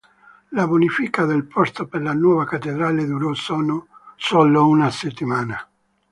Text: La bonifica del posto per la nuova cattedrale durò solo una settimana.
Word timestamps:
La 0.55 0.65
bonifica 0.65 1.25
del 1.27 1.45
posto 1.45 1.85
per 1.85 2.01
la 2.01 2.13
nuova 2.13 2.43
cattedrale 2.43 3.05
durò 3.05 3.35
solo 3.35 3.89
una 4.67 4.89
settimana. 4.89 5.69